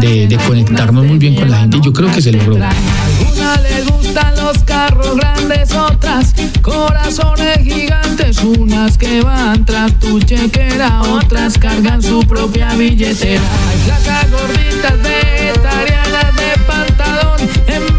de, 0.00 0.28
de 0.28 0.36
conectarnos 0.46 1.04
muy 1.04 1.18
bien 1.18 1.34
con 1.34 1.50
la 1.50 1.58
gente. 1.58 1.78
Yo 1.82 1.92
creo 1.92 2.08
que 2.12 2.22
se 2.22 2.30
logró. 2.30 2.54
Una 2.54 3.56
le 3.62 3.82
gustan 3.82 4.32
los 4.36 4.58
carros 4.58 5.16
grandes, 5.16 5.72
otras 5.72 6.32
corazones 6.62 7.58
gigantes, 7.64 8.38
unas 8.38 8.96
que 8.96 9.20
van 9.22 9.64
tras 9.64 9.92
tu 9.98 10.20
chequera, 10.20 11.02
otras 11.02 11.58
cargan 11.58 12.00
su 12.00 12.20
propia 12.20 12.72
billetera. 12.76 13.42
Hay 13.70 13.78
flacas 13.84 14.30
gorditas 14.30 15.02
vegetarianas 15.02 16.36
de 16.36 16.62
pantalón 16.64 17.40
en 17.66 17.98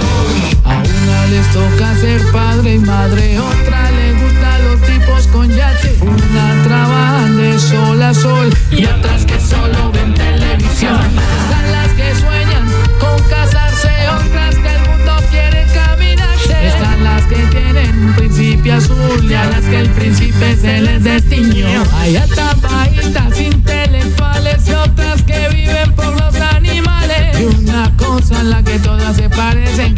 les 1.31 1.47
toca 1.53 1.95
ser 1.95 2.21
padre 2.33 2.75
y 2.75 2.79
madre, 2.79 3.39
otra 3.39 3.89
le 3.91 4.11
gustan 4.21 4.63
los 4.65 4.81
tipos 4.81 5.27
con 5.27 5.49
yate. 5.49 5.95
Una 6.01 6.63
trabajan 6.63 7.37
de 7.37 7.57
sol 7.57 8.03
a 8.03 8.13
sol 8.13 8.49
y 8.69 8.83
otras 8.83 9.25
que 9.25 9.39
solo 9.39 9.91
ven 9.93 10.13
televisión. 10.13 10.99
Están 10.99 11.71
las 11.71 11.87
que 11.93 12.15
sueñan 12.15 12.67
con 12.99 13.17
casarse, 13.29 13.93
otras 14.09 14.55
que 14.55 14.75
el 14.75 14.81
mundo 14.89 15.13
quiere 15.29 15.65
caminar. 15.73 16.35
Están 16.63 17.03
las 17.03 17.23
que 17.23 17.37
tienen 17.45 18.07
un 18.07 18.13
principio 18.13 18.75
azul 18.75 19.31
y 19.31 19.33
a 19.33 19.45
las 19.45 19.63
que 19.63 19.79
el 19.79 19.89
príncipe 19.91 20.57
se 20.57 20.81
les 20.81 21.01
destiñó. 21.01 21.83
Hay 21.93 22.17
bajitas 22.61 23.39
intelectuales 23.39 24.67
y 24.67 24.71
otras 24.73 25.21
que 25.21 25.47
viven 25.49 25.93
por 25.95 26.11
los 26.19 26.35
animales. 26.35 27.39
Y 27.39 27.45
una 27.45 27.95
cosa 27.95 28.41
en 28.41 28.49
la 28.49 28.61
que 28.63 28.77
todas 28.79 29.15
se 29.15 29.29
parecen, 29.29 29.90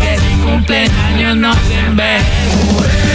cumplen 0.63 0.91
años 0.91 1.37
no 1.37 1.53
se 1.53 1.79
envejecen. 1.79 3.12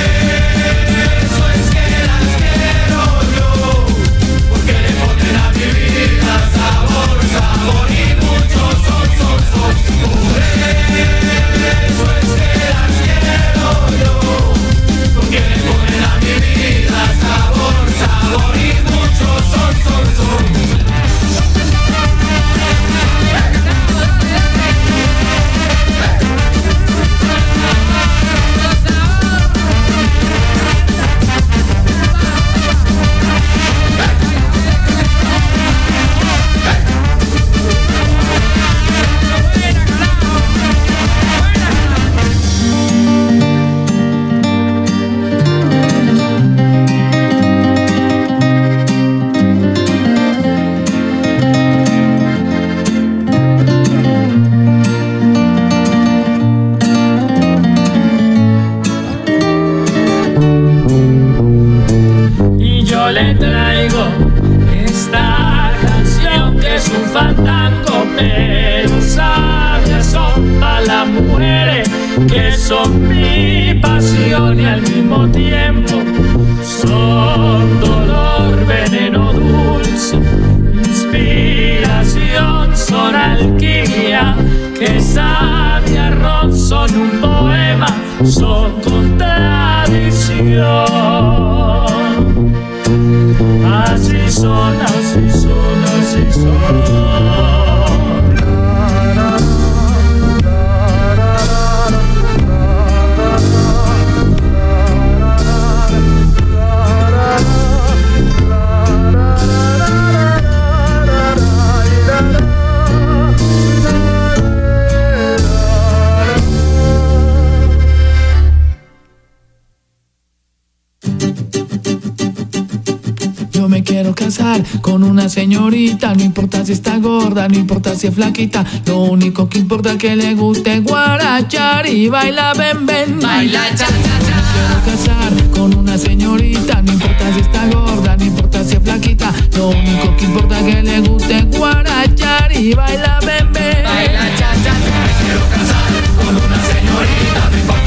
Con 124.81 125.05
una 125.05 125.29
señorita, 125.29 126.15
no 126.15 126.23
importa 126.23 126.65
si 126.65 126.73
está 126.73 126.97
gorda, 126.99 127.49
no 127.49 127.59
importa 127.59 127.95
si 127.95 128.07
es 128.07 128.15
flaquita, 128.15 128.65
lo 128.87 129.01
único 129.01 129.49
que 129.49 129.59
importa 129.59 129.93
es 129.93 129.97
que 129.99 130.17
le 130.17 130.35
guste 130.35 130.81
guarachar 130.81 131.87
y 131.87 132.09
baila 132.09 132.55
ven. 132.55 132.87
Baila 133.21 133.69
cha 133.71 133.87
cha 133.87 134.19
cha. 134.27 134.39
Quiero 134.55 134.85
casar 134.87 135.51
con 135.51 135.77
una 135.77 135.99
señorita, 135.99 136.83
no 136.83 136.93
importa 136.93 137.35
si 137.35 137.41
está 137.41 137.67
gorda, 137.67 138.17
no 138.17 138.25
importa 138.25 138.65
si 138.65 138.75
es 138.77 138.83
flaquita, 138.83 139.33
lo 139.57 139.69
único 139.69 140.17
que 140.17 140.25
importa 140.25 140.61
es 140.61 140.75
que 140.75 140.83
le 140.83 141.01
guste 141.01 141.43
guarachar 141.57 142.53
y 142.53 142.73
baila 142.75 143.21
ven 143.21 143.53
ven. 143.53 143.85
Baila 143.85 144.21
cha 144.39 144.53
cha 144.65 144.75
cha. 144.85 144.99
Quiero 145.21 145.45
casar 145.51 145.91
con 146.17 146.37
una 146.37 146.61
señorita, 146.65 147.51
no 147.51 147.59
importa 147.59 147.78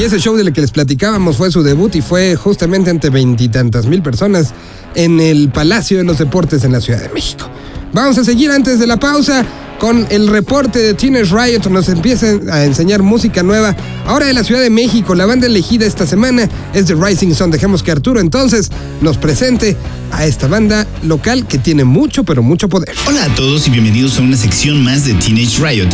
Y 0.00 0.04
ese 0.04 0.18
show 0.18 0.34
del 0.34 0.50
que 0.54 0.62
les 0.62 0.70
platicábamos 0.70 1.36
fue 1.36 1.50
su 1.50 1.62
debut 1.62 1.94
y 1.94 2.00
fue 2.00 2.34
justamente 2.34 2.88
ante 2.88 3.10
veintitantas 3.10 3.84
mil 3.84 4.00
personas 4.00 4.54
en 4.94 5.20
el 5.20 5.50
Palacio 5.50 5.98
de 5.98 6.04
los 6.04 6.16
Deportes 6.16 6.64
en 6.64 6.72
la 6.72 6.80
Ciudad 6.80 7.02
de 7.02 7.10
México. 7.10 7.50
Vamos 7.92 8.16
a 8.16 8.24
seguir 8.24 8.50
antes 8.50 8.78
de 8.78 8.86
la 8.86 8.96
pausa 8.96 9.44
con 9.78 10.06
el 10.08 10.28
reporte 10.28 10.78
de 10.78 10.94
Teenage 10.94 11.34
Riot. 11.34 11.68
Nos 11.68 11.90
empiezan 11.90 12.48
a 12.48 12.64
enseñar 12.64 13.02
música 13.02 13.42
nueva. 13.42 13.76
Ahora 14.06 14.24
de 14.24 14.32
la 14.32 14.42
Ciudad 14.42 14.62
de 14.62 14.70
México, 14.70 15.14
la 15.14 15.26
banda 15.26 15.48
elegida 15.48 15.84
esta 15.84 16.06
semana 16.06 16.48
es 16.72 16.86
The 16.86 16.94
Rising 16.94 17.34
Sun. 17.34 17.50
Dejemos 17.50 17.82
que 17.82 17.90
Arturo 17.90 18.20
entonces 18.20 18.70
nos 19.02 19.18
presente 19.18 19.76
a 20.12 20.24
esta 20.24 20.46
banda 20.46 20.86
local 21.02 21.46
que 21.46 21.58
tiene 21.58 21.84
mucho, 21.84 22.24
pero 22.24 22.42
mucho 22.42 22.70
poder. 22.70 22.94
Hola 23.06 23.26
a 23.26 23.34
todos 23.34 23.68
y 23.68 23.70
bienvenidos 23.70 24.18
a 24.18 24.22
una 24.22 24.38
sección 24.38 24.82
más 24.82 25.04
de 25.04 25.12
Teenage 25.12 25.62
Riot, 25.62 25.90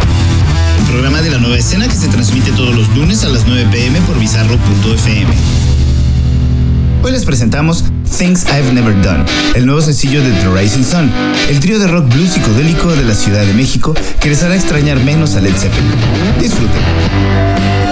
programa 0.97 1.21
de 1.21 1.29
la 1.29 1.37
nueva 1.37 1.59
escena 1.59 1.87
que 1.87 1.95
se 1.95 2.09
transmite 2.09 2.53
todos 2.53 2.75
los 2.75 2.89
lunes 2.97 3.23
a 3.23 3.29
las 3.29 3.47
9 3.47 3.69
pm 3.71 4.01
por 4.07 4.19
bizarro.fm. 4.19 5.31
Hoy 7.03 7.13
les 7.13 7.23
presentamos 7.27 7.85
Things 8.17 8.47
I've 8.47 8.73
Never 8.73 8.99
Done, 9.03 9.23
el 9.57 9.67
nuevo 9.67 9.83
sencillo 9.83 10.23
de 10.23 10.31
The 10.31 10.49
Rising 10.59 10.85
Sun, 10.85 11.13
el 11.51 11.61
trío 11.61 11.79
de 11.79 11.87
rock 11.87 12.09
blues 12.09 12.31
psicodélico 12.31 12.97
de 12.97 13.05
la 13.05 13.15
Ciudad 13.15 13.45
de 13.45 13.53
México 13.53 13.93
que 14.21 14.31
les 14.31 14.43
hará 14.43 14.57
extrañar 14.57 14.99
menos 15.05 15.35
a 15.35 15.43
Led 15.43 15.55
Zeppelin. 15.55 15.93
Disfruten. 16.41 17.86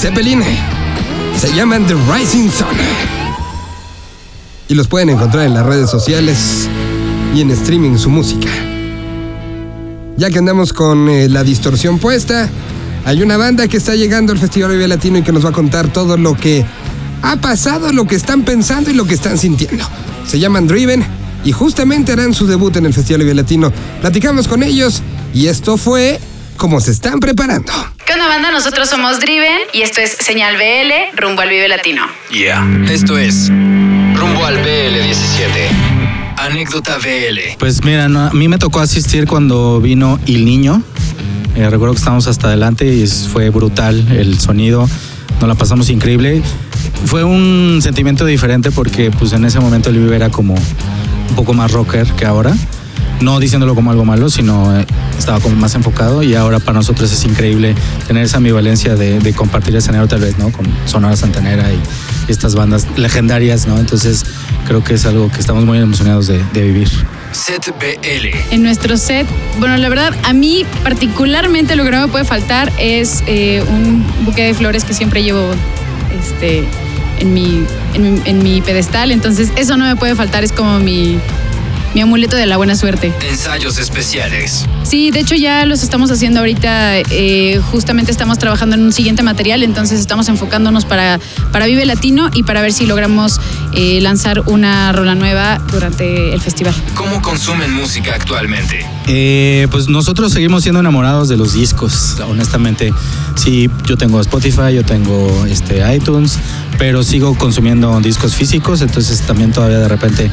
Zeppelin. 0.00 0.40
Se 1.38 1.52
llaman 1.52 1.86
The 1.86 1.94
Rising 2.10 2.48
Sun. 2.48 2.68
Y 4.66 4.74
los 4.74 4.88
pueden 4.88 5.10
encontrar 5.10 5.44
en 5.44 5.52
las 5.52 5.66
redes 5.66 5.90
sociales 5.90 6.70
y 7.34 7.42
en 7.42 7.50
streaming 7.50 7.98
su 7.98 8.08
música. 8.08 8.48
Ya 10.16 10.30
que 10.30 10.38
andamos 10.38 10.72
con 10.72 11.10
eh, 11.10 11.28
la 11.28 11.44
distorsión 11.44 11.98
puesta, 11.98 12.48
hay 13.04 13.22
una 13.22 13.36
banda 13.36 13.68
que 13.68 13.76
está 13.76 13.94
llegando 13.94 14.32
al 14.32 14.38
Festival 14.38 14.70
Vive 14.70 14.88
Latino 14.88 15.18
y 15.18 15.22
que 15.22 15.32
nos 15.32 15.44
va 15.44 15.50
a 15.50 15.52
contar 15.52 15.88
todo 15.88 16.16
lo 16.16 16.34
que 16.34 16.64
ha 17.20 17.36
pasado, 17.36 17.92
lo 17.92 18.06
que 18.06 18.14
están 18.14 18.42
pensando 18.42 18.90
y 18.90 18.94
lo 18.94 19.04
que 19.04 19.12
están 19.12 19.36
sintiendo. 19.36 19.84
Se 20.26 20.38
llaman 20.38 20.66
Driven 20.66 21.04
y 21.44 21.52
justamente 21.52 22.12
harán 22.12 22.32
su 22.32 22.46
debut 22.46 22.74
en 22.76 22.86
el 22.86 22.94
Festival 22.94 23.20
Vive 23.20 23.34
Latino. 23.34 23.70
Platicamos 24.00 24.48
con 24.48 24.62
ellos 24.62 25.02
y 25.34 25.48
esto 25.48 25.76
fue 25.76 26.18
como 26.56 26.80
se 26.80 26.90
están 26.90 27.20
preparando. 27.20 27.70
¿Qué 28.20 28.24
onda 28.24 28.36
banda? 28.36 28.50
Nosotros 28.50 28.90
somos 28.90 29.18
Driven 29.18 29.60
y 29.72 29.80
esto 29.80 30.02
es 30.02 30.10
Señal 30.10 30.56
BL 30.56 31.16
rumbo 31.18 31.40
al 31.40 31.48
Vive 31.48 31.68
Latino. 31.68 32.02
Yeah. 32.30 32.68
Esto 32.90 33.16
es 33.16 33.48
Rumbo 33.48 34.44
al 34.44 34.58
BL17. 34.58 36.36
Anécdota 36.36 36.98
BL. 36.98 37.56
Pues 37.58 37.82
mira, 37.82 38.10
no, 38.10 38.26
a 38.26 38.32
mí 38.34 38.46
me 38.46 38.58
tocó 38.58 38.80
asistir 38.80 39.26
cuando 39.26 39.80
vino 39.80 40.20
El 40.26 40.44
Niño. 40.44 40.82
Eh, 41.56 41.70
recuerdo 41.70 41.94
que 41.94 41.98
estábamos 42.00 42.26
hasta 42.26 42.48
adelante 42.48 42.84
y 42.84 43.06
fue 43.06 43.48
brutal 43.48 44.06
el 44.12 44.38
sonido. 44.38 44.86
Nos 45.40 45.48
la 45.48 45.54
pasamos 45.54 45.88
increíble. 45.88 46.42
Fue 47.06 47.24
un 47.24 47.80
sentimiento 47.82 48.26
diferente 48.26 48.70
porque 48.70 49.10
pues 49.10 49.32
en 49.32 49.46
ese 49.46 49.60
momento 49.60 49.88
el 49.88 49.98
Vive 49.98 50.16
era 50.16 50.28
como 50.28 50.52
un 50.52 51.36
poco 51.36 51.54
más 51.54 51.72
rocker 51.72 52.06
que 52.12 52.26
ahora. 52.26 52.52
No 53.20 53.38
diciéndolo 53.38 53.74
como 53.74 53.90
algo 53.90 54.04
malo, 54.04 54.30
sino 54.30 54.78
eh, 54.78 54.86
estaba 55.18 55.40
como 55.40 55.56
más 55.56 55.74
enfocado 55.74 56.22
y 56.22 56.34
ahora 56.34 56.58
para 56.58 56.74
nosotros 56.74 57.12
es 57.12 57.24
increíble 57.24 57.74
tener 58.06 58.24
esa 58.24 58.38
ambivalencia 58.38 58.94
de, 58.94 59.18
de 59.18 59.32
compartir 59.34 59.76
escenario 59.76 60.08
tal 60.08 60.20
vez, 60.20 60.38
¿no? 60.38 60.50
Con 60.50 60.66
Sonora 60.86 61.16
Santanera 61.16 61.70
y 61.72 61.80
estas 62.30 62.54
bandas 62.54 62.86
legendarias, 62.96 63.66
¿no? 63.66 63.78
Entonces 63.78 64.24
creo 64.66 64.82
que 64.82 64.94
es 64.94 65.04
algo 65.04 65.30
que 65.30 65.38
estamos 65.38 65.64
muy 65.64 65.78
emocionados 65.78 66.26
de, 66.28 66.42
de 66.52 66.62
vivir. 66.62 66.88
Set 67.32 67.72
BL. 67.78 68.28
En 68.50 68.62
nuestro 68.62 68.96
set, 68.96 69.26
bueno, 69.58 69.76
la 69.76 69.88
verdad, 69.88 70.14
a 70.24 70.32
mí 70.32 70.64
particularmente 70.82 71.76
lo 71.76 71.84
que 71.84 71.90
no 71.90 72.00
me 72.00 72.08
puede 72.08 72.24
faltar 72.24 72.72
es 72.78 73.22
eh, 73.26 73.62
un 73.68 74.04
buque 74.24 74.44
de 74.44 74.54
flores 74.54 74.84
que 74.84 74.94
siempre 74.94 75.22
llevo 75.22 75.50
este, 76.18 76.64
en, 77.18 77.34
mi, 77.34 77.64
en, 77.94 78.14
mi, 78.14 78.20
en 78.24 78.42
mi 78.42 78.60
pedestal. 78.62 79.10
Entonces, 79.12 79.52
eso 79.56 79.76
no 79.76 79.84
me 79.84 79.96
puede 79.96 80.14
faltar, 80.16 80.42
es 80.42 80.52
como 80.52 80.78
mi, 80.80 81.18
mi 81.94 82.00
amuleto 82.00 82.36
de 82.36 82.46
la 82.46 82.56
buena 82.56 82.76
suerte. 82.76 83.12
Ensayos 83.28 83.78
especiales. 83.78 84.66
Sí, 84.82 85.10
de 85.10 85.20
hecho 85.20 85.34
ya 85.34 85.64
los 85.66 85.82
estamos 85.82 86.10
haciendo 86.10 86.40
ahorita. 86.40 86.98
eh, 86.98 87.60
justamente 87.70 88.10
estamos 88.10 88.38
trabajando 88.38 88.76
en 88.76 88.82
un 88.82 88.92
siguiente 88.92 89.22
material, 89.22 89.62
entonces 89.62 90.00
estamos 90.00 90.28
enfocándonos 90.28 90.84
para, 90.84 91.18
para 91.52 91.66
Vive 91.66 91.84
Latino 91.86 92.30
y 92.32 92.42
para 92.42 92.62
ver 92.62 92.72
si 92.72 92.86
logramos 92.86 93.40
eh, 93.74 94.00
lanzar 94.00 94.42
una 94.46 94.92
rola 94.92 95.14
nueva 95.14 95.58
durante 95.70 96.32
el 96.32 96.40
festival. 96.40 96.74
¿Cómo 96.94 97.20
consumen 97.22 97.72
música 97.72 98.14
actualmente? 98.14 98.86
Eh, 99.06 99.66
pues 99.70 99.88
nosotros 99.88 100.32
seguimos 100.32 100.62
siendo 100.62 100.80
enamorados 100.80 101.28
de 101.28 101.36
los 101.36 101.54
discos, 101.54 102.16
honestamente. 102.28 102.92
Sí, 103.36 103.70
yo 103.86 103.96
tengo 103.96 104.20
Spotify, 104.20 104.74
yo 104.74 104.84
tengo 104.84 105.46
este, 105.46 105.82
iTunes, 105.94 106.38
pero 106.78 107.02
sigo 107.02 107.36
consumiendo 107.36 108.00
discos 108.00 108.34
físicos, 108.34 108.82
entonces 108.82 109.20
también 109.22 109.52
todavía 109.52 109.78
de 109.78 109.88
repente 109.88 110.30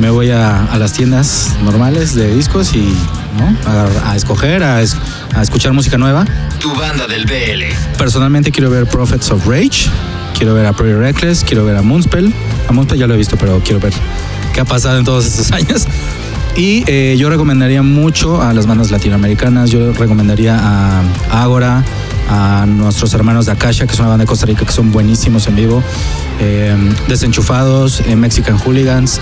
me 0.00 0.10
voy 0.10 0.30
a, 0.30 0.64
a 0.64 0.78
las 0.78 0.92
tiendas 0.92 1.56
normales 1.64 2.14
de 2.14 2.34
discos 2.34 2.74
y 2.74 2.94
¿no? 3.38 3.70
a, 3.70 4.12
a 4.12 4.16
escoger, 4.16 4.62
a, 4.62 4.80
es- 4.82 4.96
a 5.34 5.42
escuchar 5.42 5.72
música 5.72 5.98
nueva. 5.98 6.24
Tu 6.60 6.72
banda 6.74 7.06
del 7.06 7.24
BL. 7.26 7.96
Personalmente 7.96 8.50
quiero 8.52 8.70
ver 8.70 8.86
Prophets 8.86 9.30
of 9.30 9.46
Rage, 9.46 9.88
quiero 10.36 10.54
ver 10.54 10.66
a 10.66 10.72
Pretty 10.72 10.94
Reckless, 10.94 11.44
quiero 11.44 11.64
ver 11.64 11.76
a 11.76 11.82
Moonspell. 11.82 12.32
A 12.68 12.72
Moonspell 12.72 12.98
ya 12.98 13.06
lo 13.06 13.14
he 13.14 13.16
visto, 13.18 13.36
pero 13.36 13.60
quiero 13.64 13.80
ver 13.80 13.92
qué 14.54 14.60
ha 14.60 14.64
pasado 14.64 14.98
en 14.98 15.04
todos 15.04 15.26
estos 15.26 15.50
años. 15.52 15.86
Y 16.56 16.82
eh, 16.88 17.16
yo 17.18 17.28
recomendaría 17.30 17.82
mucho 17.82 18.42
a 18.42 18.52
las 18.52 18.66
bandas 18.66 18.90
latinoamericanas, 18.90 19.70
yo 19.70 19.92
recomendaría 19.92 20.56
a 20.58 21.02
Ágora, 21.30 21.84
a 22.28 22.66
nuestros 22.66 23.14
hermanos 23.14 23.46
de 23.46 23.52
Akasha, 23.52 23.86
que 23.86 23.92
es 23.92 23.98
una 24.00 24.08
banda 24.08 24.22
de 24.24 24.26
Costa 24.28 24.46
Rica 24.46 24.64
que 24.64 24.72
son 24.72 24.90
buenísimos 24.90 25.46
en 25.46 25.54
vivo, 25.54 25.82
eh, 26.40 26.74
Desenchufados, 27.06 28.00
eh, 28.00 28.16
Mexican 28.16 28.58
Hooligans, 28.58 29.20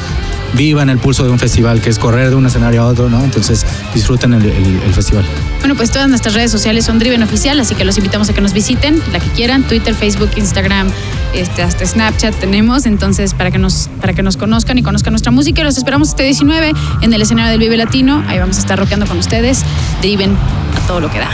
vivan 0.56 0.88
el 0.90 0.98
pulso 0.98 1.22
de 1.24 1.30
un 1.30 1.38
festival, 1.38 1.80
que 1.80 1.90
es 1.90 1.98
correr 1.98 2.30
de 2.30 2.36
un 2.36 2.46
escenario 2.46 2.82
a 2.82 2.86
otro, 2.86 3.08
¿no? 3.10 3.22
Entonces 3.22 3.64
disfruten 3.94 4.32
el- 4.34 4.44
el- 4.46 4.80
el 4.84 4.94
festival. 4.94 5.24
Bueno, 5.60 5.74
pues 5.74 5.90
todas 5.90 6.08
nuestras 6.08 6.34
redes 6.34 6.50
sociales 6.50 6.84
son 6.84 6.98
Driven 6.98 7.22
Oficial, 7.22 7.58
así 7.60 7.74
que 7.74 7.84
los 7.84 7.96
invitamos 7.98 8.28
a 8.30 8.32
que 8.34 8.40
nos 8.40 8.52
visiten, 8.52 9.00
la 9.12 9.18
que 9.18 9.28
quieran, 9.30 9.62
Twitter, 9.64 9.94
Facebook, 9.94 10.30
Instagram, 10.36 10.88
este, 11.34 11.62
hasta 11.62 11.84
Snapchat 11.84 12.34
tenemos, 12.36 12.86
entonces 12.86 13.34
para 13.34 13.50
que, 13.50 13.58
nos, 13.58 13.88
para 14.00 14.14
que 14.14 14.22
nos 14.22 14.36
conozcan 14.36 14.78
y 14.78 14.82
conozcan 14.82 15.12
nuestra 15.12 15.32
música, 15.32 15.62
los 15.62 15.76
esperamos 15.76 16.08
este 16.10 16.22
19 16.22 16.72
en 17.02 17.12
el 17.12 17.20
escenario 17.22 17.50
del 17.50 17.60
Vive 17.60 17.76
Latino, 17.76 18.24
ahí 18.28 18.38
vamos 18.38 18.56
a 18.56 18.60
estar 18.60 18.78
rockeando 18.78 19.06
con 19.06 19.18
ustedes, 19.18 19.62
Driven 20.00 20.32
a 20.76 20.86
todo 20.86 21.00
lo 21.00 21.10
que 21.10 21.18
da. 21.18 21.28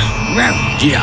Yeah. 0.81 1.03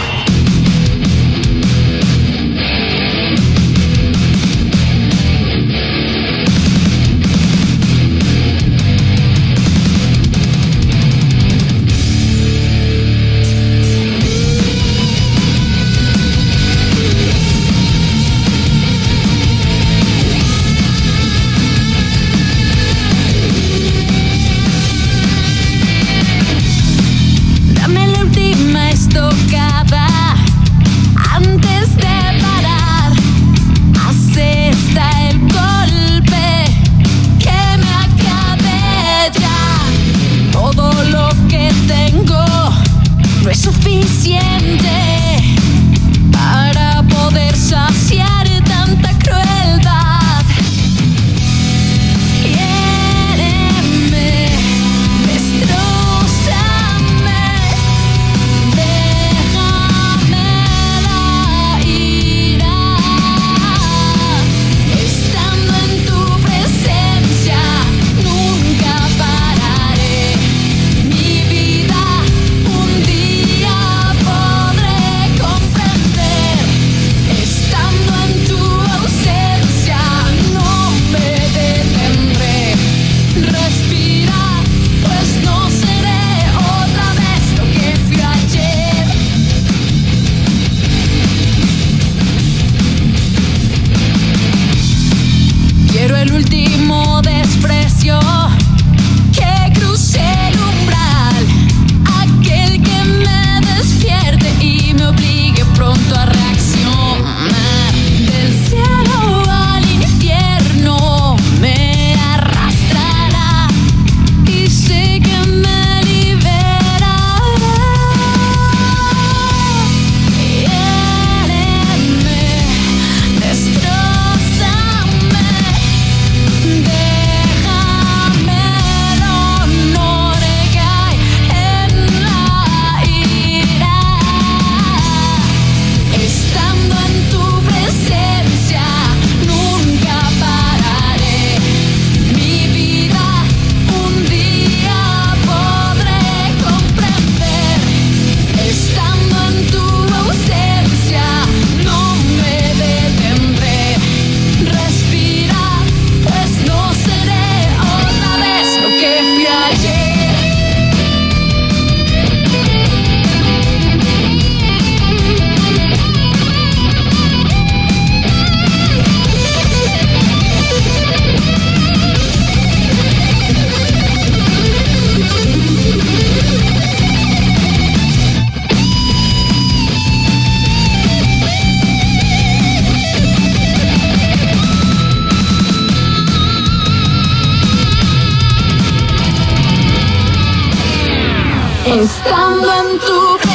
Estando 191.91 192.71
en 192.71 192.99
tu 192.99 193.48